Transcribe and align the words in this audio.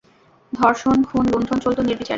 ধর্ষণ, 0.53 0.97
খুন, 1.03 1.25
লুণ্ঠন 1.31 1.57
চলত 1.59 1.79
নির্বিচারে। 1.79 2.09